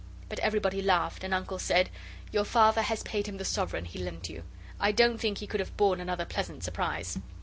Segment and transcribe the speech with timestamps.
[0.29, 1.91] But everybody laughed, and Uncle said
[2.31, 4.43] 'Your father has paid him the sovereign he lent you.
[4.79, 7.19] I don't think he could have borne another pleasant surprise.